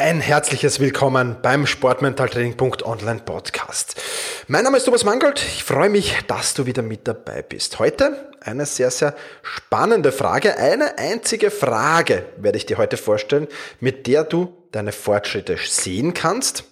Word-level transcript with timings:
Ein 0.00 0.20
herzliches 0.20 0.78
Willkommen 0.78 1.38
beim 1.42 1.66
Sportmentaltraining.online 1.66 3.18
Podcast. 3.24 4.00
Mein 4.46 4.62
Name 4.62 4.76
ist 4.76 4.84
Thomas 4.84 5.02
Mangold. 5.02 5.42
Ich 5.44 5.64
freue 5.64 5.88
mich, 5.88 6.14
dass 6.28 6.54
du 6.54 6.66
wieder 6.66 6.82
mit 6.82 7.08
dabei 7.08 7.42
bist. 7.42 7.80
Heute 7.80 8.30
eine 8.40 8.64
sehr, 8.64 8.92
sehr 8.92 9.16
spannende 9.42 10.12
Frage. 10.12 10.56
Eine 10.56 10.98
einzige 10.98 11.50
Frage 11.50 12.26
werde 12.36 12.58
ich 12.58 12.66
dir 12.66 12.78
heute 12.78 12.96
vorstellen, 12.96 13.48
mit 13.80 14.06
der 14.06 14.22
du 14.22 14.56
deine 14.70 14.92
Fortschritte 14.92 15.56
sehen 15.60 16.14
kannst 16.14 16.62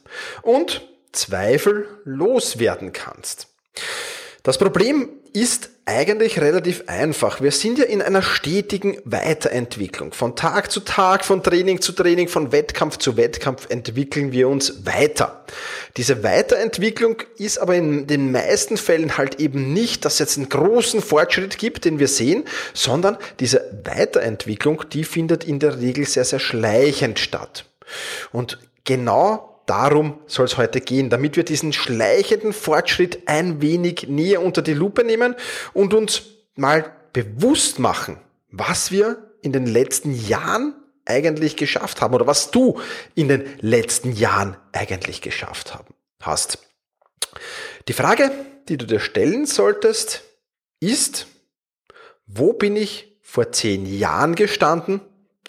und 0.43 0.89
Zweifel 1.11 1.89
loswerden 2.05 2.93
kannst. 2.93 3.49
Das 4.47 4.59
Problem 4.59 5.09
ist 5.33 5.71
eigentlich 5.87 6.41
relativ 6.41 6.85
einfach. 6.87 7.41
Wir 7.41 7.51
sind 7.51 7.81
ja 7.81 7.85
in 7.85 8.01
einer 8.01 8.23
stetigen 8.23 8.97
Weiterentwicklung. 9.05 10.13
Von 10.13 10.37
Tag 10.37 10.71
zu 10.71 10.79
Tag, 10.79 11.25
von 11.25 11.43
Training 11.43 11.81
zu 11.81 11.91
Training, 11.91 12.29
von 12.29 12.53
Wettkampf 12.53 12.99
zu 12.99 13.17
Wettkampf 13.17 13.69
entwickeln 13.71 14.31
wir 14.31 14.49
uns 14.49 14.87
weiter. 14.87 15.45
Diese 15.97 16.23
Weiterentwicklung 16.23 17.25
ist 17.39 17.59
aber 17.59 17.75
in 17.75 18.07
den 18.07 18.31
meisten 18.31 18.77
Fällen 18.77 19.19
halt 19.19 19.41
eben 19.41 19.73
nicht, 19.73 20.05
dass 20.05 20.13
es 20.13 20.19
jetzt 20.21 20.37
einen 20.37 20.49
großen 20.49 21.03
Fortschritt 21.03 21.59
gibt, 21.59 21.85
den 21.85 21.99
wir 21.99 22.07
sehen, 22.07 22.45
sondern 22.73 23.19
diese 23.41 23.69
Weiterentwicklung, 23.83 24.85
die 24.93 25.03
findet 25.03 25.43
in 25.43 25.59
der 25.59 25.81
Regel 25.81 26.07
sehr, 26.07 26.25
sehr 26.25 26.39
schleichend 26.39 27.19
statt. 27.19 27.65
Und 28.31 28.61
genau 28.85 29.56
darum 29.67 30.21
soll 30.27 30.47
es 30.47 30.57
heute 30.57 30.81
gehen, 30.81 31.11
damit 31.11 31.37
wir 31.37 31.45
diesen 31.45 31.73
schleichenden 31.73 32.53
Fortschritt 32.53 33.29
ein 33.29 33.61
wenig 33.61 34.07
näher 34.09 34.43
unter 34.43 34.63
die 34.63 34.75
Lupe 34.75 35.05
nehmen 35.05 35.35
und 35.73 35.95
uns 35.95 36.23
mal 36.55 36.93
bewusst 37.13 37.79
machen, 37.79 38.19
was 38.51 38.91
wir 38.91 39.33
in 39.43 39.53
den 39.53 39.67
letzten 39.67 40.15
Jahren 40.15 40.75
eigentlich 41.05 41.57
geschafft 41.57 42.01
haben 42.01 42.15
oder 42.15 42.27
was 42.27 42.51
du 42.51 42.81
in 43.15 43.29
den 43.29 43.45
letzten 43.61 44.13
Jahren 44.13 44.57
eigentlich 44.73 45.21
geschafft 45.21 45.75
haben, 45.75 45.95
hast. 46.21 46.59
Die 47.89 47.93
Frage, 47.93 48.31
die 48.69 48.77
du 48.77 48.87
dir 48.87 49.01
stellen 49.01 49.47
solltest, 49.47 50.25
ist, 50.81 51.27
wo 52.27 52.53
bin 52.53 52.77
ich 52.77 53.17
vor 53.23 53.53
zehn 53.53 53.87
Jahren 53.87 54.35
gestanden 54.35 55.01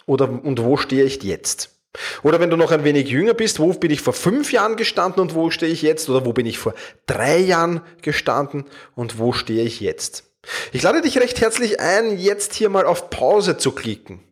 oder 0.06 0.28
und 0.28 0.62
wo 0.62 0.76
stehe 0.76 1.04
ich 1.04 1.22
jetzt? 1.22 1.77
Oder 2.22 2.40
wenn 2.40 2.50
du 2.50 2.56
noch 2.56 2.70
ein 2.70 2.84
wenig 2.84 3.08
jünger 3.08 3.34
bist, 3.34 3.58
wo 3.58 3.72
bin 3.72 3.90
ich 3.90 4.00
vor 4.00 4.12
fünf 4.12 4.52
Jahren 4.52 4.76
gestanden 4.76 5.20
und 5.20 5.34
wo 5.34 5.50
stehe 5.50 5.72
ich 5.72 5.82
jetzt? 5.82 6.08
Oder 6.08 6.24
wo 6.24 6.32
bin 6.32 6.46
ich 6.46 6.58
vor 6.58 6.74
drei 7.06 7.38
Jahren 7.38 7.80
gestanden 8.02 8.66
und 8.94 9.18
wo 9.18 9.32
stehe 9.32 9.64
ich 9.64 9.80
jetzt? 9.80 10.24
Ich 10.72 10.82
lade 10.82 11.02
dich 11.02 11.18
recht 11.18 11.40
herzlich 11.40 11.80
ein, 11.80 12.18
jetzt 12.18 12.54
hier 12.54 12.68
mal 12.68 12.86
auf 12.86 13.10
Pause 13.10 13.56
zu 13.56 13.72
klicken. 13.72 14.22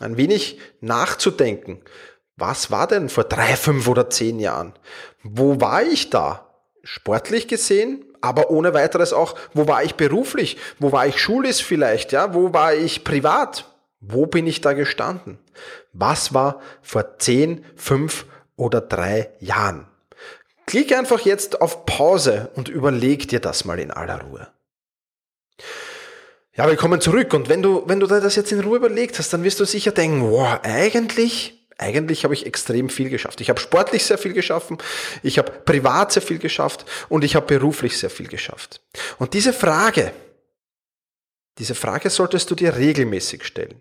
Ein 0.00 0.16
wenig 0.16 0.58
nachzudenken. 0.80 1.82
Was 2.36 2.70
war 2.70 2.86
denn 2.86 3.08
vor 3.08 3.24
drei, 3.24 3.56
fünf 3.56 3.86
oder 3.88 4.10
zehn 4.10 4.38
Jahren? 4.38 4.72
Wo 5.22 5.60
war 5.60 5.82
ich 5.82 6.10
da? 6.10 6.48
Sportlich 6.82 7.46
gesehen, 7.46 8.04
aber 8.20 8.50
ohne 8.50 8.74
weiteres 8.74 9.12
auch, 9.12 9.36
wo 9.54 9.68
war 9.68 9.84
ich 9.84 9.94
beruflich? 9.94 10.56
Wo 10.78 10.90
war 10.90 11.06
ich 11.06 11.20
schulisch 11.20 11.62
vielleicht? 11.62 12.12
Ja, 12.12 12.34
wo 12.34 12.52
war 12.52 12.74
ich 12.74 13.04
privat? 13.04 13.71
Wo 14.04 14.26
bin 14.26 14.48
ich 14.48 14.60
da 14.60 14.72
gestanden? 14.72 15.38
Was 15.92 16.34
war 16.34 16.60
vor 16.82 17.18
10, 17.20 17.64
5 17.76 18.26
oder 18.56 18.80
3 18.80 19.30
Jahren? 19.38 19.86
Klick 20.66 20.92
einfach 20.92 21.20
jetzt 21.20 21.60
auf 21.60 21.86
Pause 21.86 22.50
und 22.56 22.68
überleg 22.68 23.28
dir 23.28 23.38
das 23.38 23.64
mal 23.64 23.78
in 23.78 23.92
aller 23.92 24.20
Ruhe. 24.22 24.48
Ja, 26.56 26.66
willkommen 26.66 27.00
zurück. 27.00 27.32
Und 27.32 27.48
wenn 27.48 27.62
du, 27.62 27.84
wenn 27.86 28.00
du 28.00 28.08
das 28.08 28.34
jetzt 28.34 28.50
in 28.50 28.58
Ruhe 28.60 28.78
überlegt 28.78 29.20
hast, 29.20 29.32
dann 29.32 29.44
wirst 29.44 29.60
du 29.60 29.64
sicher 29.64 29.92
denken, 29.92 30.22
wow, 30.32 30.58
eigentlich, 30.64 31.64
eigentlich 31.78 32.24
habe 32.24 32.34
ich 32.34 32.44
extrem 32.44 32.88
viel 32.88 33.08
geschafft. 33.08 33.40
Ich 33.40 33.50
habe 33.50 33.60
sportlich 33.60 34.04
sehr 34.04 34.18
viel 34.18 34.32
geschaffen, 34.32 34.78
ich 35.22 35.38
habe 35.38 35.52
privat 35.52 36.10
sehr 36.10 36.22
viel 36.22 36.38
geschafft 36.38 36.86
und 37.08 37.22
ich 37.22 37.36
habe 37.36 37.46
beruflich 37.46 37.96
sehr 37.96 38.10
viel 38.10 38.26
geschafft. 38.26 38.80
Und 39.18 39.32
diese 39.32 39.52
Frage, 39.52 40.12
diese 41.58 41.76
Frage 41.76 42.10
solltest 42.10 42.50
du 42.50 42.56
dir 42.56 42.76
regelmäßig 42.76 43.44
stellen. 43.44 43.80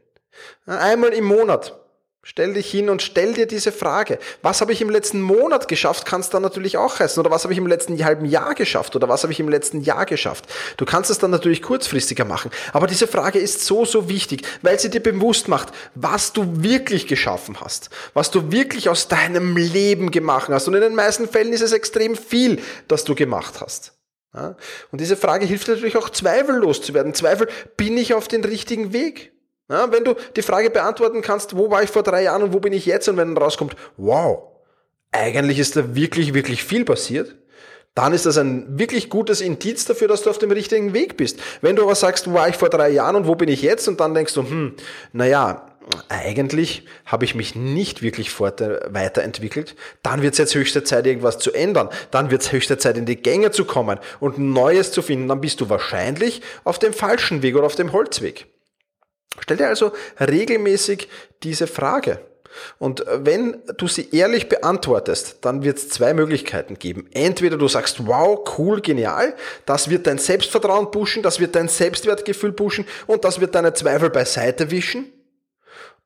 Einmal 0.65 1.13
im 1.13 1.25
Monat. 1.25 1.77
Stell 2.23 2.53
dich 2.53 2.69
hin 2.69 2.91
und 2.91 3.01
stell 3.01 3.33
dir 3.33 3.47
diese 3.47 3.71
Frage. 3.71 4.19
Was 4.43 4.61
habe 4.61 4.71
ich 4.71 4.81
im 4.81 4.91
letzten 4.91 5.23
Monat 5.23 5.67
geschafft, 5.67 6.05
kann 6.05 6.21
es 6.21 6.29
dann 6.29 6.43
natürlich 6.43 6.77
auch 6.77 6.99
heißen. 6.99 7.19
Oder 7.19 7.31
was 7.31 7.43
habe 7.43 7.53
ich 7.53 7.57
im 7.57 7.65
letzten 7.65 8.03
halben 8.05 8.25
Jahr 8.25 8.53
geschafft? 8.53 8.95
Oder 8.95 9.09
was 9.09 9.23
habe 9.23 9.33
ich 9.33 9.39
im 9.39 9.49
letzten 9.49 9.81
Jahr 9.81 10.05
geschafft? 10.05 10.45
Du 10.77 10.85
kannst 10.85 11.09
es 11.09 11.17
dann 11.17 11.31
natürlich 11.31 11.63
kurzfristiger 11.63 12.23
machen. 12.23 12.51
Aber 12.73 12.85
diese 12.85 13.07
Frage 13.07 13.39
ist 13.39 13.65
so, 13.65 13.85
so 13.85 14.07
wichtig, 14.07 14.45
weil 14.61 14.79
sie 14.79 14.91
dir 14.91 15.01
bewusst 15.01 15.47
macht, 15.47 15.69
was 15.95 16.31
du 16.31 16.61
wirklich 16.61 17.07
geschaffen 17.07 17.59
hast. 17.59 17.89
Was 18.13 18.29
du 18.29 18.51
wirklich 18.51 18.87
aus 18.87 19.07
deinem 19.07 19.57
Leben 19.57 20.11
gemacht 20.11 20.49
hast. 20.49 20.67
Und 20.67 20.75
in 20.75 20.81
den 20.81 20.93
meisten 20.93 21.27
Fällen 21.27 21.53
ist 21.53 21.61
es 21.61 21.71
extrem 21.71 22.15
viel, 22.15 22.61
das 22.87 23.03
du 23.03 23.15
gemacht 23.15 23.61
hast. 23.61 23.93
Und 24.33 25.01
diese 25.01 25.17
Frage 25.17 25.47
hilft 25.47 25.67
natürlich 25.67 25.97
auch 25.97 26.11
Zweifel 26.11 26.55
loszuwerden. 26.57 27.15
Zweifel, 27.15 27.49
bin 27.77 27.97
ich 27.97 28.13
auf 28.13 28.27
den 28.27 28.43
richtigen 28.45 28.93
Weg? 28.93 29.33
Ja, 29.71 29.89
wenn 29.89 30.03
du 30.03 30.15
die 30.35 30.41
Frage 30.41 30.69
beantworten 30.69 31.21
kannst, 31.21 31.55
wo 31.55 31.71
war 31.71 31.81
ich 31.81 31.89
vor 31.89 32.03
drei 32.03 32.23
Jahren 32.23 32.43
und 32.43 32.51
wo 32.51 32.59
bin 32.59 32.73
ich 32.73 32.85
jetzt, 32.85 33.07
und 33.07 33.15
wenn 33.15 33.33
dann 33.33 33.41
rauskommt, 33.41 33.77
wow, 33.95 34.49
eigentlich 35.11 35.59
ist 35.59 35.77
da 35.77 35.95
wirklich, 35.95 36.33
wirklich 36.33 36.65
viel 36.65 36.83
passiert, 36.83 37.37
dann 37.95 38.13
ist 38.13 38.25
das 38.25 38.37
ein 38.37 38.77
wirklich 38.77 39.09
gutes 39.09 39.39
Indiz 39.39 39.85
dafür, 39.85 40.09
dass 40.09 40.23
du 40.23 40.29
auf 40.29 40.37
dem 40.37 40.51
richtigen 40.51 40.93
Weg 40.93 41.15
bist. 41.15 41.39
Wenn 41.61 41.77
du 41.77 41.83
aber 41.83 41.95
sagst, 41.95 42.29
wo 42.29 42.33
war 42.33 42.49
ich 42.49 42.57
vor 42.57 42.69
drei 42.69 42.89
Jahren 42.89 43.15
und 43.15 43.27
wo 43.27 43.35
bin 43.35 43.47
ich 43.47 43.61
jetzt, 43.61 43.87
und 43.87 44.01
dann 44.01 44.13
denkst 44.13 44.33
du, 44.33 44.43
hm, 44.43 44.75
naja, 45.13 45.67
eigentlich 46.09 46.85
habe 47.05 47.23
ich 47.23 47.33
mich 47.33 47.55
nicht 47.55 48.01
wirklich 48.01 48.37
weiterentwickelt, 48.39 49.75
dann 50.03 50.21
wird 50.21 50.33
es 50.33 50.37
jetzt 50.37 50.55
höchste 50.55 50.83
Zeit, 50.83 51.07
irgendwas 51.07 51.39
zu 51.39 51.53
ändern. 51.53 51.89
Dann 52.11 52.29
wird 52.29 52.41
es 52.41 52.51
höchste 52.51 52.77
Zeit, 52.77 52.97
in 52.97 53.05
die 53.05 53.15
Gänge 53.15 53.51
zu 53.51 53.63
kommen 53.65 53.99
und 54.19 54.37
Neues 54.37 54.91
zu 54.91 55.01
finden. 55.01 55.29
Dann 55.29 55.41
bist 55.41 55.61
du 55.61 55.69
wahrscheinlich 55.69 56.41
auf 56.65 56.77
dem 56.77 56.93
falschen 56.93 57.41
Weg 57.41 57.55
oder 57.55 57.65
auf 57.65 57.75
dem 57.75 57.93
Holzweg. 57.93 58.50
Stell 59.39 59.57
dir 59.57 59.67
also 59.67 59.91
regelmäßig 60.19 61.07
diese 61.43 61.67
Frage. 61.67 62.19
Und 62.79 63.05
wenn 63.07 63.61
du 63.77 63.87
sie 63.87 64.09
ehrlich 64.11 64.49
beantwortest, 64.49 65.37
dann 65.41 65.63
wird 65.63 65.77
es 65.77 65.89
zwei 65.89 66.13
Möglichkeiten 66.13 66.77
geben. 66.77 67.07
Entweder 67.13 67.57
du 67.57 67.67
sagst, 67.67 68.05
wow, 68.05 68.39
cool, 68.57 68.81
genial, 68.81 69.35
das 69.65 69.89
wird 69.89 70.05
dein 70.05 70.17
Selbstvertrauen 70.17 70.91
pushen, 70.91 71.23
das 71.23 71.39
wird 71.39 71.55
dein 71.55 71.69
Selbstwertgefühl 71.69 72.51
pushen 72.51 72.85
und 73.07 73.23
das 73.23 73.39
wird 73.39 73.55
deine 73.55 73.73
Zweifel 73.73 74.09
beiseite 74.09 74.69
wischen. 74.69 75.13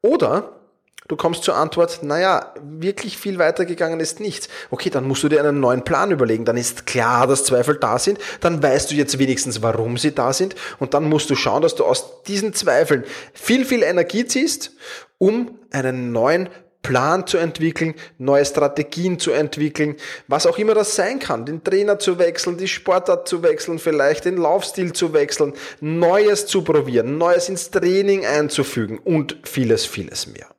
Oder 0.02 0.60
Du 1.08 1.16
kommst 1.16 1.44
zur 1.44 1.56
Antwort, 1.56 2.02
naja, 2.02 2.52
wirklich 2.64 3.20
viel 3.20 3.38
weitergegangen 3.38 4.00
ist 4.00 4.20
nichts. 4.20 4.50
Okay, 4.72 4.90
dann 4.90 5.08
musst 5.08 5.22
du 5.22 5.30
dir 5.30 5.40
einen 5.40 5.60
neuen 5.60 5.84
Plan 5.84 6.10
überlegen. 6.10 6.46
Dann 6.46 6.58
ist 6.58 6.88
klar, 6.88 7.28
dass 7.28 7.44
Zweifel 7.44 7.78
da 7.78 8.00
sind. 8.00 8.18
Dann 8.42 8.64
weißt 8.64 8.90
du 8.90 8.96
jetzt 8.96 9.20
wenigstens, 9.20 9.62
warum 9.62 9.98
sie 9.98 10.16
da 10.16 10.34
sind. 10.34 10.56
Und 10.80 10.96
dann 10.96 11.04
musst 11.04 11.30
du 11.30 11.36
schauen, 11.36 11.62
dass 11.62 11.76
du 11.76 11.86
aus 11.86 12.24
diesen 12.24 12.54
Zweifeln 12.54 13.04
viel, 13.34 13.66
viel 13.66 13.84
Energie 13.84 14.26
ziehst, 14.26 14.72
um 15.20 15.60
einen 15.72 16.12
neuen 16.12 16.50
Plan 16.82 17.26
zu 17.28 17.38
entwickeln, 17.38 17.94
neue 18.18 18.46
Strategien 18.46 19.20
zu 19.20 19.32
entwickeln, 19.32 19.96
was 20.28 20.48
auch 20.48 20.58
immer 20.58 20.74
das 20.74 20.96
sein 20.96 21.20
kann, 21.20 21.46
den 21.46 21.64
Trainer 21.64 22.00
zu 22.00 22.20
wechseln, 22.20 22.58
die 22.58 22.68
Sportart 22.68 23.28
zu 23.28 23.42
wechseln, 23.42 23.80
vielleicht 23.80 24.26
den 24.26 24.38
Laufstil 24.38 24.94
zu 24.94 25.14
wechseln, 25.14 25.54
Neues 25.82 26.46
zu 26.46 26.64
probieren, 26.64 27.18
Neues 27.18 27.50
ins 27.50 27.72
Training 27.72 28.26
einzufügen 28.26 29.00
und 29.00 29.38
vieles, 29.44 29.86
vieles 29.86 30.28
mehr. 30.28 30.55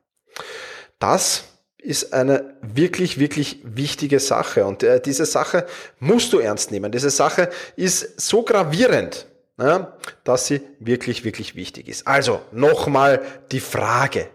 Das 0.99 1.43
ist 1.77 2.13
eine 2.13 2.55
wirklich, 2.61 3.19
wirklich 3.19 3.61
wichtige 3.63 4.19
Sache. 4.19 4.65
Und 4.65 4.83
äh, 4.83 4.99
diese 4.99 5.25
Sache 5.25 5.65
musst 5.99 6.33
du 6.33 6.39
ernst 6.39 6.71
nehmen. 6.71 6.91
Diese 6.91 7.09
Sache 7.09 7.49
ist 7.75 8.19
so 8.19 8.43
gravierend, 8.43 9.27
ja, 9.59 9.95
dass 10.23 10.47
sie 10.47 10.61
wirklich, 10.79 11.23
wirklich 11.23 11.55
wichtig 11.55 11.87
ist. 11.87 12.07
Also 12.07 12.41
nochmal 12.51 13.21
die 13.51 13.59
Frage, 13.59 14.27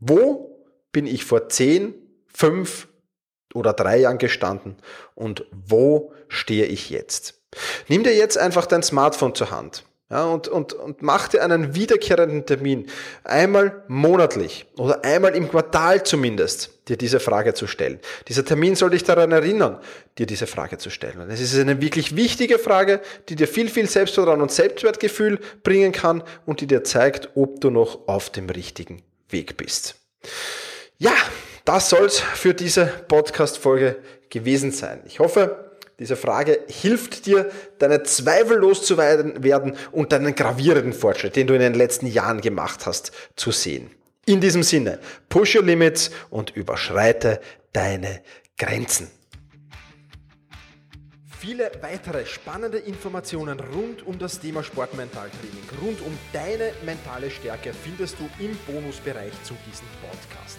wo 0.00 0.64
bin 0.92 1.06
ich 1.06 1.24
vor 1.24 1.48
10, 1.48 1.94
5 2.28 2.88
oder 3.54 3.72
3 3.72 3.98
Jahren 3.98 4.18
gestanden 4.18 4.76
und 5.14 5.44
wo 5.52 6.12
stehe 6.28 6.66
ich 6.66 6.90
jetzt? 6.90 7.34
Nimm 7.88 8.04
dir 8.04 8.14
jetzt 8.14 8.38
einfach 8.38 8.66
dein 8.66 8.82
Smartphone 8.82 9.34
zur 9.34 9.50
Hand 9.50 9.84
Ja, 10.08 10.24
und, 10.26 10.46
und, 10.46 10.72
und 10.72 11.02
mach 11.02 11.26
dir 11.26 11.42
einen 11.42 11.74
wiederkehrenden 11.74 12.46
Termin, 12.46 12.86
einmal 13.24 13.82
monatlich 13.88 14.66
oder 14.76 15.04
einmal 15.04 15.34
im 15.34 15.50
Quartal 15.50 16.04
zumindest, 16.04 16.70
dir 16.86 16.96
diese 16.96 17.18
Frage 17.18 17.54
zu 17.54 17.66
stellen. 17.66 17.98
Dieser 18.28 18.44
Termin 18.44 18.76
soll 18.76 18.90
dich 18.90 19.02
daran 19.02 19.32
erinnern, 19.32 19.80
dir 20.16 20.26
diese 20.26 20.46
Frage 20.46 20.78
zu 20.78 20.90
stellen. 20.90 21.20
Und 21.20 21.30
es 21.30 21.40
ist 21.40 21.58
eine 21.58 21.80
wirklich 21.80 22.14
wichtige 22.14 22.60
Frage, 22.60 23.00
die 23.28 23.34
dir 23.34 23.48
viel, 23.48 23.68
viel 23.68 23.88
Selbstvertrauen 23.88 24.40
und 24.40 24.52
Selbstwertgefühl 24.52 25.40
bringen 25.64 25.90
kann 25.90 26.22
und 26.44 26.60
die 26.60 26.68
dir 26.68 26.84
zeigt, 26.84 27.30
ob 27.34 27.60
du 27.60 27.70
noch 27.70 28.06
auf 28.06 28.30
dem 28.30 28.48
richtigen 28.48 29.02
Weg 29.28 29.56
bist. 29.56 29.96
Ja, 30.98 31.14
das 31.64 31.90
soll's 31.90 32.20
für 32.20 32.54
diese 32.54 32.86
Podcast-Folge 32.86 33.96
gewesen 34.30 34.70
sein. 34.70 35.00
Ich 35.04 35.18
hoffe, 35.18 35.65
diese 35.98 36.16
Frage 36.16 36.60
hilft 36.68 37.24
dir, 37.24 37.50
deine 37.78 38.02
Zweifel 38.02 38.58
loszuwerden 38.58 39.76
und 39.92 40.12
deinen 40.12 40.34
gravierenden 40.34 40.92
Fortschritt, 40.92 41.36
den 41.36 41.46
du 41.46 41.54
in 41.54 41.60
den 41.60 41.74
letzten 41.74 42.06
Jahren 42.06 42.42
gemacht 42.42 42.84
hast, 42.84 43.12
zu 43.34 43.50
sehen. 43.50 43.90
In 44.26 44.40
diesem 44.40 44.62
Sinne, 44.62 44.98
push 45.28 45.56
your 45.56 45.62
limits 45.62 46.10
und 46.28 46.50
überschreite 46.50 47.40
deine 47.72 48.22
Grenzen. 48.58 49.10
Viele 51.38 51.70
weitere 51.80 52.26
spannende 52.26 52.78
Informationen 52.78 53.60
rund 53.60 54.06
um 54.06 54.18
das 54.18 54.40
Thema 54.40 54.64
Sportmentaltraining, 54.64 55.62
rund 55.80 56.00
um 56.00 56.18
deine 56.32 56.72
mentale 56.84 57.30
Stärke 57.30 57.72
findest 57.72 58.16
du 58.18 58.28
im 58.42 58.56
Bonusbereich 58.66 59.32
zu 59.44 59.54
diesem 59.66 59.86
Podcast. 60.02 60.58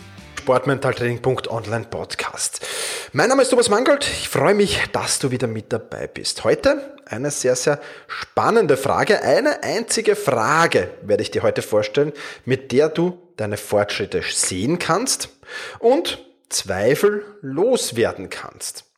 sportmentaltraining.online 0.41 1.85
Podcast. 1.85 2.65
Mein 3.13 3.29
Name 3.29 3.43
ist 3.43 3.49
Thomas 3.49 3.69
Mangold. 3.69 4.07
Ich 4.07 4.27
freue 4.27 4.55
mich, 4.55 4.79
dass 4.91 5.19
du 5.19 5.29
wieder 5.29 5.45
mit 5.45 5.71
dabei 5.71 6.07
bist. 6.07 6.43
Heute 6.43 6.95
eine 7.05 7.29
sehr, 7.29 7.55
sehr 7.55 7.79
spannende 8.07 8.75
Frage. 8.75 9.21
Eine 9.21 9.61
einzige 9.61 10.15
Frage 10.15 10.89
werde 11.03 11.21
ich 11.21 11.29
dir 11.29 11.43
heute 11.43 11.61
vorstellen, 11.61 12.11
mit 12.43 12.71
der 12.71 12.89
du 12.89 13.21
deine 13.37 13.57
Fortschritte 13.57 14.23
sehen 14.27 14.79
kannst 14.79 15.29
und 15.77 16.25
Zweifel 16.49 17.23
loswerden 17.41 18.31
kannst. 18.31 18.90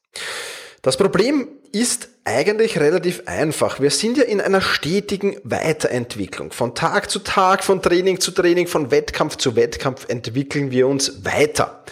Das 0.83 0.97
Problem 0.97 1.47
ist 1.71 2.09
eigentlich 2.25 2.77
relativ 2.77 3.23
einfach. 3.25 3.79
Wir 3.79 3.89
sind 3.89 4.17
ja 4.17 4.25
in 4.25 4.41
einer 4.41 4.59
stetigen 4.59 5.37
Weiterentwicklung. 5.45 6.51
Von 6.51 6.75
Tag 6.75 7.09
zu 7.09 7.19
Tag, 7.19 7.63
von 7.63 7.81
Training 7.81 8.19
zu 8.19 8.31
Training, 8.31 8.67
von 8.67 8.91
Wettkampf 8.91 9.37
zu 9.37 9.55
Wettkampf 9.55 10.09
entwickeln 10.09 10.71
wir 10.71 10.89
uns 10.89 11.23
weiter. 11.23 11.85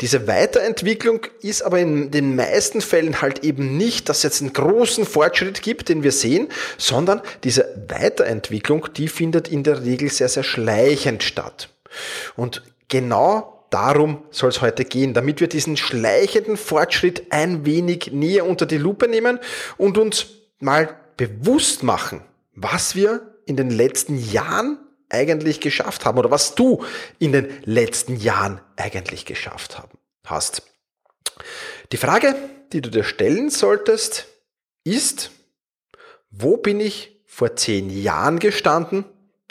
Diese 0.00 0.26
Weiterentwicklung 0.26 1.26
ist 1.42 1.60
aber 1.60 1.78
in 1.78 2.10
den 2.10 2.36
meisten 2.36 2.80
Fällen 2.80 3.20
halt 3.20 3.44
eben 3.44 3.76
nicht, 3.76 4.08
dass 4.08 4.18
es 4.18 4.22
jetzt 4.22 4.40
einen 4.40 4.54
großen 4.54 5.04
Fortschritt 5.04 5.60
gibt, 5.60 5.90
den 5.90 6.02
wir 6.02 6.12
sehen, 6.12 6.48
sondern 6.78 7.20
diese 7.44 7.84
Weiterentwicklung, 7.88 8.88
die 8.96 9.08
findet 9.08 9.48
in 9.48 9.62
der 9.62 9.84
Regel 9.84 10.08
sehr, 10.08 10.30
sehr 10.30 10.42
schleichend 10.42 11.22
statt. 11.22 11.68
Und 12.34 12.62
genau 12.88 13.57
darum 13.70 14.24
soll 14.30 14.50
es 14.50 14.60
heute 14.60 14.84
gehen, 14.84 15.14
damit 15.14 15.40
wir 15.40 15.48
diesen 15.48 15.76
schleichenden 15.76 16.56
Fortschritt 16.56 17.30
ein 17.30 17.64
wenig 17.64 18.12
näher 18.12 18.46
unter 18.46 18.66
die 18.66 18.78
Lupe 18.78 19.08
nehmen 19.08 19.38
und 19.76 19.98
uns 19.98 20.26
mal 20.58 20.96
bewusst 21.16 21.82
machen, 21.82 22.22
was 22.54 22.94
wir 22.94 23.34
in 23.46 23.56
den 23.56 23.70
letzten 23.70 24.18
Jahren 24.18 24.78
eigentlich 25.08 25.60
geschafft 25.60 26.04
haben 26.04 26.18
oder 26.18 26.30
was 26.30 26.54
du 26.54 26.84
in 27.18 27.32
den 27.32 27.48
letzten 27.64 28.16
Jahren 28.16 28.60
eigentlich 28.76 29.24
geschafft 29.24 29.78
haben, 29.78 29.98
hast. 30.24 30.62
Die 31.92 31.96
Frage, 31.96 32.34
die 32.72 32.80
du 32.80 32.90
dir 32.90 33.04
stellen 33.04 33.50
solltest, 33.50 34.26
ist, 34.84 35.30
wo 36.30 36.56
bin 36.56 36.80
ich 36.80 37.22
vor 37.26 37.56
zehn 37.56 37.90
Jahren 37.90 38.38
gestanden 38.38 39.04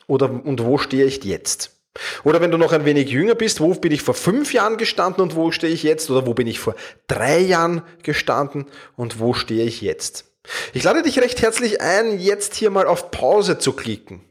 oder 0.05 0.29
und 0.29 0.63
wo 0.63 0.77
stehe 0.77 1.05
ich 1.05 1.23
jetzt? 1.23 1.76
Oder 2.23 2.41
wenn 2.41 2.51
du 2.51 2.57
noch 2.57 2.73
ein 2.73 2.85
wenig 2.85 3.09
jünger 3.09 3.35
bist, 3.35 3.59
wo 3.59 3.73
bin 3.73 3.91
ich 3.91 4.01
vor 4.01 4.13
fünf 4.13 4.53
Jahren 4.53 4.77
gestanden 4.77 5.21
und 5.21 5.35
wo 5.35 5.51
stehe 5.51 5.73
ich 5.73 5.83
jetzt? 5.83 6.09
Oder 6.09 6.25
wo 6.25 6.33
bin 6.33 6.47
ich 6.47 6.59
vor 6.59 6.75
drei 7.07 7.39
Jahren 7.39 7.81
gestanden 8.03 8.65
und 8.95 9.19
wo 9.19 9.33
stehe 9.33 9.65
ich 9.65 9.81
jetzt? 9.81 10.25
Ich 10.73 10.83
lade 10.83 11.03
dich 11.03 11.19
recht 11.19 11.41
herzlich 11.41 11.81
ein, 11.81 12.19
jetzt 12.19 12.55
hier 12.55 12.69
mal 12.69 12.87
auf 12.87 13.11
Pause 13.11 13.57
zu 13.57 13.73
klicken. 13.73 14.21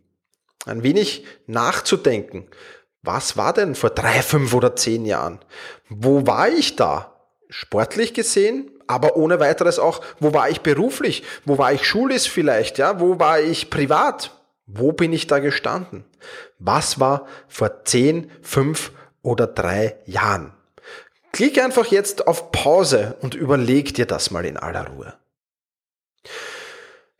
Ein 0.64 0.82
wenig 0.82 1.24
nachzudenken. 1.46 2.48
Was 3.02 3.36
war 3.36 3.52
denn 3.52 3.74
vor 3.74 3.90
drei, 3.90 4.22
fünf 4.22 4.52
oder 4.52 4.74
zehn 4.74 5.04
Jahren? 5.04 5.38
Wo 5.88 6.26
war 6.26 6.48
ich 6.48 6.74
da? 6.76 7.12
Sportlich 7.48 8.14
gesehen, 8.14 8.70
aber 8.88 9.16
ohne 9.16 9.38
weiteres 9.38 9.78
auch, 9.78 10.00
wo 10.18 10.32
war 10.32 10.50
ich 10.50 10.62
beruflich? 10.62 11.22
Wo 11.44 11.58
war 11.58 11.72
ich 11.72 11.86
schulisch 11.86 12.28
vielleicht? 12.28 12.78
Ja, 12.78 12.98
wo 12.98 13.20
war 13.20 13.40
ich 13.40 13.70
privat? 13.70 14.32
Wo 14.66 14.92
bin 14.92 15.12
ich 15.12 15.28
da 15.28 15.38
gestanden? 15.38 16.04
Was 16.58 16.98
war 16.98 17.28
vor 17.46 17.84
10, 17.84 18.30
5 18.42 18.90
oder 19.22 19.46
3 19.46 19.96
Jahren? 20.06 20.52
Klick 21.32 21.62
einfach 21.62 21.86
jetzt 21.86 22.26
auf 22.26 22.50
Pause 22.50 23.16
und 23.20 23.34
überleg 23.34 23.94
dir 23.94 24.06
das 24.06 24.32
mal 24.32 24.44
in 24.44 24.56
aller 24.56 24.88
Ruhe. 24.88 25.14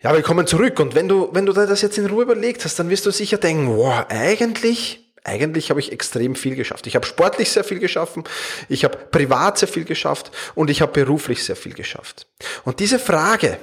Ja, 0.01 0.13
willkommen 0.13 0.47
zurück. 0.47 0.81
Und 0.81 0.95
wenn 0.97 1.09
du, 1.09 1.31
wenn 1.33 1.47
du 1.47 1.53
das 1.53 1.83
jetzt 1.83 1.99
in 1.99 2.07
Ruhe 2.07 2.25
überlegt 2.25 2.65
hast, 2.65 2.79
dann 2.79 2.91
wirst 2.91 3.07
du 3.07 3.13
sicher 3.13 3.39
denken, 3.39 3.69
wow, 3.77 4.07
eigentlich, 4.09 5.13
eigentlich 5.23 5.71
habe 5.71 5.79
ich 5.79 5.93
extrem 5.93 6.35
viel 6.35 6.57
geschafft. 6.57 6.89
Ich 6.89 6.97
habe 6.97 7.07
sportlich 7.07 7.51
sehr 7.53 7.65
viel 7.65 7.79
geschaffen, 7.79 8.25
ich 8.69 8.85
habe 8.85 8.97
privat 8.97 9.59
sehr 9.59 9.69
viel 9.69 9.85
geschafft 9.85 10.33
und 10.55 10.69
ich 10.69 10.83
habe 10.83 10.93
beruflich 10.93 11.45
sehr 11.45 11.57
viel 11.57 11.75
geschafft. 11.75 12.27
Und 12.65 12.81
diese 12.81 12.99
Frage, 12.99 13.59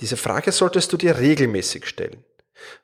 diese 0.00 0.16
Frage 0.16 0.50
solltest 0.50 0.92
du 0.92 0.96
dir 0.96 1.18
regelmäßig 1.18 1.86
stellen. 1.86 2.24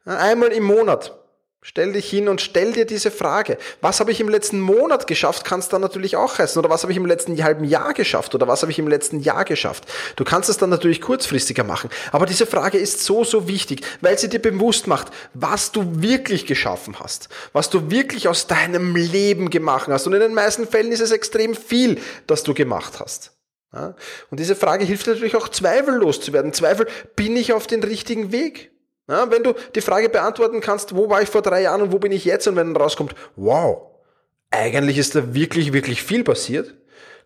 Einmal 0.05 0.53
im 0.53 0.65
Monat. 0.65 1.15
Stell 1.61 1.93
dich 1.93 2.09
hin 2.09 2.29
und 2.29 2.41
stell 2.41 2.73
dir 2.73 2.87
diese 2.87 3.11
Frage. 3.11 3.59
Was 3.81 3.99
habe 3.99 4.13
ich 4.13 4.21
im 4.21 4.29
letzten 4.29 4.61
Monat 4.61 5.09
geschafft, 5.09 5.45
kann 5.45 5.59
es 5.59 5.69
dann 5.69 5.81
natürlich 5.81 6.17
auch 6.17 6.39
heißen. 6.39 6.59
Oder 6.59 6.71
was 6.71 6.83
habe 6.83 6.93
ich 6.93 6.97
im 6.97 7.05
letzten 7.05 7.43
halben 7.43 7.65
Jahr 7.65 7.95
geschafft? 7.95 8.35
Oder 8.35 8.47
was 8.47 8.63
habe 8.63 8.71
ich 8.71 8.79
im 8.79 8.87
letzten 8.87 9.21
Jahr 9.21 9.45
geschafft? 9.45 9.85
Du 10.15 10.23
kannst 10.25 10.49
es 10.49 10.57
dann 10.57 10.71
natürlich 10.71 11.01
kurzfristiger 11.01 11.65
machen. 11.65 11.91
Aber 12.13 12.27
diese 12.27 12.47
Frage 12.47 12.79
ist 12.79 13.05
so, 13.05 13.25
so 13.25 13.49
wichtig, 13.49 13.85
weil 14.01 14.17
sie 14.17 14.29
dir 14.29 14.39
bewusst 14.41 14.87
macht, 14.87 15.09
was 15.35 15.73
du 15.73 16.01
wirklich 16.01 16.47
geschaffen 16.47 17.01
hast. 17.01 17.29
Was 17.53 17.71
du 17.71 17.91
wirklich 17.91 18.29
aus 18.29 18.47
deinem 18.47 18.95
Leben 18.95 19.51
gemacht 19.51 19.89
hast. 19.89 20.07
Und 20.07 20.15
in 20.15 20.21
den 20.21 20.35
meisten 20.35 20.67
Fällen 20.67 20.93
ist 20.93 21.01
es 21.01 21.11
extrem 21.11 21.57
viel, 21.57 22.01
das 22.29 22.45
du 22.45 22.55
gemacht 22.55 23.01
hast. 23.01 23.33
Und 23.73 24.41
diese 24.41 24.55
Frage 24.57 24.85
hilft 24.85 25.09
natürlich 25.09 25.37
auch 25.37 25.49
Zweifel 25.49 25.97
loszuwerden. 25.97 26.53
Zweifel, 26.53 26.87
bin 27.17 27.37
ich 27.37 27.53
auf 27.53 27.67
den 27.67 27.83
richtigen 27.83 28.33
Weg? 28.33 28.71
Ja, 29.09 29.31
wenn 29.31 29.43
du 29.43 29.55
die 29.75 29.81
Frage 29.81 30.09
beantworten 30.11 30.61
kannst, 30.61 30.95
wo 30.95 31.09
war 31.09 31.23
ich 31.23 31.29
vor 31.29 31.43
drei 31.43 31.63
Jahren 31.63 31.81
und 31.81 31.93
wo 31.93 31.99
bin 31.99 32.13
ich 32.13 32.25
jetzt, 32.25 32.47
und 32.47 32.57
wenn 32.57 32.75
dann 32.75 32.83
rauskommt, 32.83 33.15
wow, 33.37 33.87
eigentlich 34.51 34.99
ist 34.99 35.15
da 35.15 35.35
wirklich, 35.35 35.73
wirklich 35.73 36.03
viel 36.03 36.25
passiert, 36.25 36.75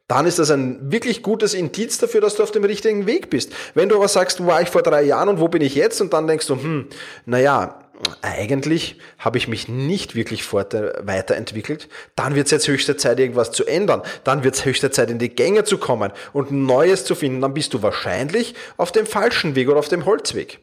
dann 0.07 0.27
ist 0.27 0.39
das 0.39 0.51
ein 0.51 0.93
wirklich 0.93 1.23
gutes 1.23 1.55
Indiz 1.55 1.99
dafür, 1.99 2.21
dass 2.21 2.37
du 2.37 2.43
auf 2.43 2.51
dem 2.51 2.65
richtigen 2.65 3.07
Weg 3.07 3.31
bist. 3.31 3.53
Wenn 3.75 3.89
du 3.89 3.97
aber 3.97 4.09
sagst, 4.09 4.41
wo 4.43 4.47
war 4.47 4.63
ich 4.63 4.69
vor 4.69 4.83
drei 4.83 5.03
Jahren 5.03 5.29
und 5.29 5.41
wo 5.41 5.49
bin 5.49 5.63
ich 5.63 5.75
jetzt, 5.75 6.01
und 6.01 6.13
dann 6.13 6.27
denkst 6.27 6.47
du, 6.47 6.55
hm, 6.55 6.89
naja, 7.27 7.79
eigentlich 8.21 8.99
habe 9.19 9.39
ich 9.39 9.49
mich 9.49 9.69
nicht 9.69 10.15
wirklich 10.15 10.53
weiterentwickelt, 10.53 11.89
dann 12.17 12.35
wird 12.35 12.47
es 12.47 12.51
jetzt 12.51 12.69
höchste 12.69 12.97
Zeit, 12.97 13.19
irgendwas 13.19 13.53
zu 13.53 13.65
ändern. 13.65 14.03
Dann 14.25 14.45
wird 14.45 14.55
es 14.55 14.65
höchste 14.65 14.91
Zeit, 14.91 15.11
in 15.11 15.19
die 15.19 15.29
Gänge 15.29 15.65
zu 15.65 15.79
kommen 15.79 16.13
und 16.33 16.51
Neues 16.51 17.05
zu 17.05 17.15
finden. 17.15 17.41
Dann 17.41 17.55
bist 17.55 17.75
du 17.75 17.83
wahrscheinlich 17.83 18.55
auf 18.77 18.93
dem 18.93 19.07
falschen 19.07 19.55
Weg 19.55 19.69
oder 19.69 19.79
auf 19.79 19.89
dem 19.89 20.05
Holzweg. 20.05 20.61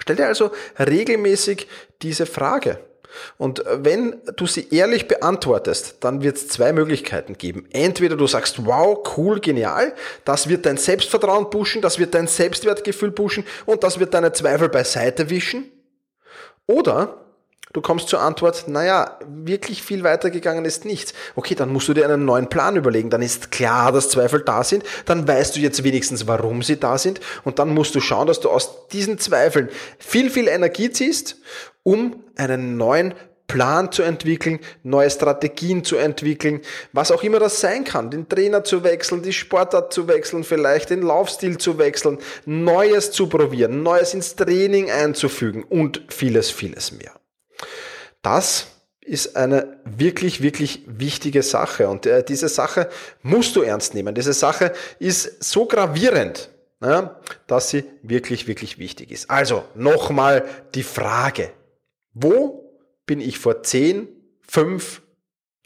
Stell 0.00 0.16
dir 0.16 0.26
also 0.26 0.50
regelmäßig 0.78 1.66
diese 2.02 2.26
Frage. 2.26 2.78
Und 3.36 3.64
wenn 3.66 4.20
du 4.36 4.46
sie 4.46 4.68
ehrlich 4.70 5.08
beantwortest, 5.08 5.96
dann 6.00 6.22
wird 6.22 6.36
es 6.36 6.48
zwei 6.48 6.72
Möglichkeiten 6.72 7.38
geben. 7.38 7.66
Entweder 7.70 8.16
du 8.16 8.26
sagst, 8.26 8.66
wow, 8.66 8.98
cool, 9.16 9.40
genial, 9.40 9.94
das 10.24 10.48
wird 10.48 10.66
dein 10.66 10.76
Selbstvertrauen 10.76 11.50
pushen, 11.50 11.82
das 11.82 11.98
wird 11.98 12.14
dein 12.14 12.26
Selbstwertgefühl 12.26 13.10
pushen 13.10 13.44
und 13.66 13.82
das 13.82 13.98
wird 13.98 14.14
deine 14.14 14.32
Zweifel 14.32 14.68
beiseite 14.68 15.30
wischen. 15.30 15.70
Oder 16.66 17.27
Du 17.78 17.82
kommst 17.82 18.08
zur 18.08 18.20
Antwort, 18.20 18.66
naja, 18.66 19.20
wirklich 19.28 19.84
viel 19.84 20.02
weitergegangen 20.02 20.64
ist 20.64 20.84
nichts. 20.84 21.14
Okay, 21.36 21.54
dann 21.54 21.72
musst 21.72 21.86
du 21.86 21.94
dir 21.94 22.04
einen 22.06 22.24
neuen 22.24 22.48
Plan 22.48 22.74
überlegen. 22.74 23.08
Dann 23.08 23.22
ist 23.22 23.52
klar, 23.52 23.92
dass 23.92 24.08
Zweifel 24.08 24.42
da 24.42 24.64
sind. 24.64 24.82
Dann 25.04 25.28
weißt 25.28 25.54
du 25.54 25.60
jetzt 25.60 25.84
wenigstens, 25.84 26.26
warum 26.26 26.64
sie 26.64 26.80
da 26.80 26.98
sind. 26.98 27.20
Und 27.44 27.60
dann 27.60 27.72
musst 27.72 27.94
du 27.94 28.00
schauen, 28.00 28.26
dass 28.26 28.40
du 28.40 28.50
aus 28.50 28.88
diesen 28.88 29.20
Zweifeln 29.20 29.68
viel, 30.00 30.28
viel 30.28 30.48
Energie 30.48 30.90
ziehst, 30.90 31.36
um 31.84 32.24
einen 32.36 32.76
neuen 32.76 33.14
Plan 33.46 33.92
zu 33.92 34.02
entwickeln, 34.02 34.58
neue 34.82 35.08
Strategien 35.08 35.84
zu 35.84 35.94
entwickeln, 35.98 36.62
was 36.92 37.12
auch 37.12 37.22
immer 37.22 37.38
das 37.38 37.60
sein 37.60 37.84
kann, 37.84 38.10
den 38.10 38.28
Trainer 38.28 38.64
zu 38.64 38.82
wechseln, 38.82 39.22
die 39.22 39.32
Sportart 39.32 39.92
zu 39.92 40.08
wechseln, 40.08 40.42
vielleicht 40.42 40.90
den 40.90 41.02
Laufstil 41.02 41.58
zu 41.58 41.78
wechseln, 41.78 42.18
Neues 42.44 43.12
zu 43.12 43.28
probieren, 43.28 43.84
Neues 43.84 44.14
ins 44.14 44.34
Training 44.34 44.90
einzufügen 44.90 45.62
und 45.62 46.02
vieles, 46.08 46.50
vieles 46.50 46.90
mehr. 46.90 47.12
Das 48.22 48.66
ist 49.00 49.36
eine 49.36 49.78
wirklich, 49.84 50.42
wirklich 50.42 50.82
wichtige 50.86 51.42
Sache 51.42 51.88
und 51.88 52.06
äh, 52.06 52.22
diese 52.22 52.48
Sache 52.48 52.88
musst 53.22 53.56
du 53.56 53.62
ernst 53.62 53.94
nehmen. 53.94 54.14
Diese 54.14 54.34
Sache 54.34 54.72
ist 54.98 55.42
so 55.42 55.66
gravierend, 55.66 56.50
ja, 56.82 57.18
dass 57.46 57.70
sie 57.70 57.84
wirklich, 58.02 58.46
wirklich 58.46 58.78
wichtig 58.78 59.10
ist. 59.10 59.30
Also 59.30 59.64
nochmal 59.74 60.44
die 60.74 60.82
Frage, 60.82 61.50
wo 62.12 62.70
bin 63.06 63.20
ich 63.20 63.38
vor 63.38 63.62
10, 63.62 64.08
5 64.42 65.02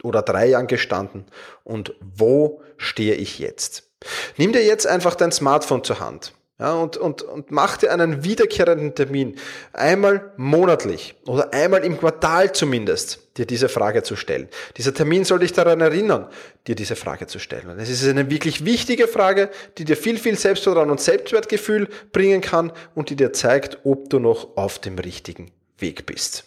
oder 0.03 0.21
3 0.21 0.47
Jahren 0.47 0.67
gestanden 0.67 1.25
und 1.63 1.95
wo 1.99 2.61
stehe 2.77 3.15
ich 3.15 3.39
jetzt? 3.39 3.91
Nimm 4.37 4.53
dir 4.53 4.63
jetzt 4.63 4.87
einfach 4.87 5.15
dein 5.15 5.31
Smartphone 5.31 5.83
zur 5.83 5.99
Hand 5.99 6.33
ja, 6.59 6.73
und, 6.75 6.97
und, 6.97 7.23
und 7.23 7.49
mach 7.49 7.77
dir 7.77 7.91
einen 7.91 8.23
wiederkehrenden 8.23 8.93
Termin, 8.93 9.35
einmal 9.73 10.31
monatlich 10.37 11.15
oder 11.25 11.51
einmal 11.51 11.83
im 11.83 11.97
Quartal 11.97 12.53
zumindest, 12.53 13.19
dir 13.37 13.47
diese 13.47 13.69
Frage 13.69 14.03
zu 14.03 14.15
stellen. 14.15 14.47
Dieser 14.77 14.93
Termin 14.93 15.25
soll 15.25 15.39
dich 15.39 15.53
daran 15.53 15.81
erinnern, 15.81 16.27
dir 16.67 16.75
diese 16.75 16.95
Frage 16.95 17.25
zu 17.25 17.39
stellen. 17.39 17.69
Und 17.69 17.79
es 17.79 17.89
ist 17.89 18.07
eine 18.07 18.29
wirklich 18.29 18.65
wichtige 18.65 19.07
Frage, 19.07 19.49
die 19.79 19.85
dir 19.85 19.97
viel, 19.97 20.19
viel 20.19 20.37
Selbstvertrauen 20.37 20.91
und 20.91 21.01
Selbstwertgefühl 21.01 21.89
bringen 22.11 22.41
kann 22.41 22.71
und 22.93 23.09
die 23.09 23.15
dir 23.15 23.33
zeigt, 23.33 23.79
ob 23.83 24.11
du 24.11 24.19
noch 24.19 24.55
auf 24.55 24.77
dem 24.77 24.99
richtigen 24.99 25.51
Weg 25.79 26.05
bist. 26.05 26.45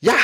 Ja, 0.00 0.16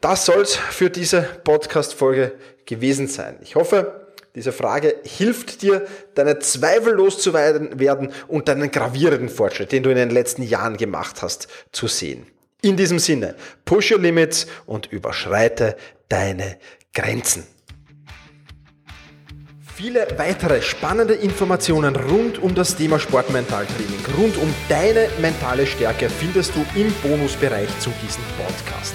das 0.00 0.24
soll's 0.24 0.56
für 0.56 0.88
diese 0.88 1.22
Podcast-Folge 1.44 2.32
gewesen 2.64 3.06
sein. 3.06 3.38
Ich 3.42 3.54
hoffe, 3.54 3.99
diese 4.34 4.52
Frage 4.52 4.96
hilft 5.04 5.62
dir, 5.62 5.86
deine 6.14 6.38
Zweifel 6.38 6.94
loszuwerden 6.94 8.12
und 8.28 8.48
deinen 8.48 8.70
gravierenden 8.70 9.28
Fortschritt, 9.28 9.72
den 9.72 9.82
du 9.82 9.90
in 9.90 9.96
den 9.96 10.10
letzten 10.10 10.42
Jahren 10.42 10.76
gemacht 10.76 11.22
hast, 11.22 11.48
zu 11.72 11.88
sehen. 11.88 12.26
In 12.62 12.76
diesem 12.76 12.98
Sinne, 12.98 13.34
push 13.64 13.90
your 13.90 13.98
limits 13.98 14.46
und 14.66 14.86
überschreite 14.92 15.76
deine 16.08 16.58
Grenzen. 16.92 17.44
Viele 19.74 20.06
weitere 20.18 20.60
spannende 20.60 21.14
Informationen 21.14 21.96
rund 21.96 22.38
um 22.38 22.54
das 22.54 22.76
Thema 22.76 22.98
Sportmentaltraining, 22.98 24.04
rund 24.18 24.36
um 24.36 24.54
deine 24.68 25.08
mentale 25.22 25.66
Stärke 25.66 26.10
findest 26.10 26.54
du 26.54 26.66
im 26.78 26.92
Bonusbereich 27.02 27.70
zu 27.78 27.90
diesem 28.04 28.22
Podcast. 28.36 28.94